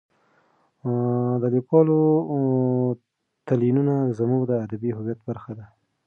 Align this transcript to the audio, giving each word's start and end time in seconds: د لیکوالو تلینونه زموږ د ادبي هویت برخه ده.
د 1.41 1.43
لیکوالو 1.55 1.99
تلینونه 3.47 3.95
زموږ 4.19 4.41
د 4.47 4.51
ادبي 4.65 4.89
هویت 4.97 5.19
برخه 5.27 5.51
ده. 5.59 5.65